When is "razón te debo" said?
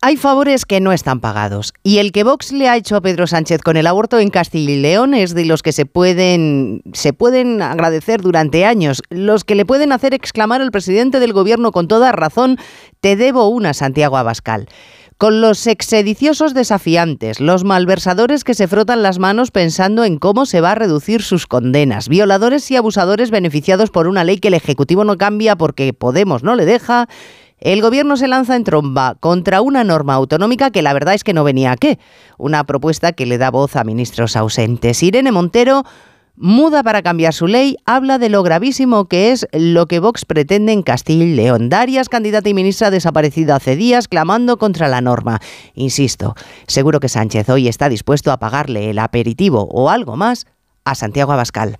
12.12-13.48